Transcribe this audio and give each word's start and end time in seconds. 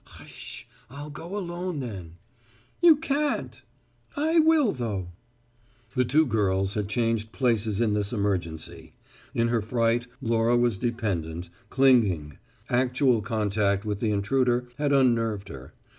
"Hush! 0.03 0.67
I'll 0.89 1.11
go 1.11 1.37
alone 1.37 1.79
then." 1.79 2.13
"You 2.81 2.95
can't." 2.95 3.61
"I 4.17 4.39
will, 4.39 4.71
though!" 4.71 5.11
The 5.95 6.05
two 6.05 6.25
girls 6.25 6.73
had 6.73 6.87
changed 6.87 7.31
places 7.31 7.79
in 7.79 7.93
this 7.93 8.11
emergency. 8.11 8.93
In 9.35 9.49
her 9.49 9.61
fright 9.61 10.07
Laura 10.19 10.57
was 10.57 10.79
dependent, 10.79 11.51
clinging: 11.69 12.39
actual 12.67 13.21
contact 13.21 13.85
with 13.85 13.99
the 13.99 14.09
intruder 14.09 14.67
had 14.79 14.91
unnerved 14.91 15.49
her. 15.49 15.75